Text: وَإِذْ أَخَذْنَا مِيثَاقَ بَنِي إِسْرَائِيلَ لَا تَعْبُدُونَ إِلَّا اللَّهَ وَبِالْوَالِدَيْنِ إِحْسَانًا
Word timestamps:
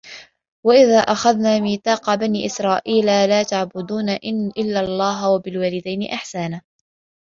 وَإِذْ 0.63 0.89
أَخَذْنَا 1.07 1.59
مِيثَاقَ 1.59 2.15
بَنِي 2.15 2.45
إِسْرَائِيلَ 2.45 3.05
لَا 3.05 3.43
تَعْبُدُونَ 3.43 4.09
إِلَّا 4.57 4.79
اللَّهَ 4.79 5.29
وَبِالْوَالِدَيْنِ 5.31 6.03
إِحْسَانًا 6.03 6.61